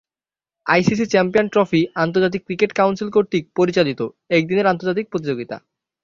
ICC 0.65 1.05
Champions 1.05 1.49
Trophy 1.53 1.81
আন্তর্জাতিক 1.95 2.41
Cricket 2.47 2.71
Council 2.73 3.09
কর্তৃক 3.11 3.43
পরিচালিত 3.55 3.99
একদিনের 4.29 4.69
আন্তর্জাতিক 4.71 5.05
প্রতিযোগিতা। 5.11 5.55